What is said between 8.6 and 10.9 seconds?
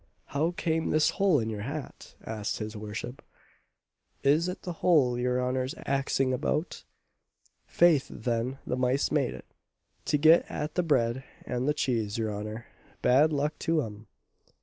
the mice made it, to get at the